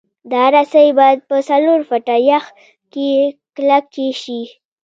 [0.31, 2.45] دا رسۍ باید په څلور فټه یخ
[2.93, 3.09] کې
[3.55, 4.41] کلکې شي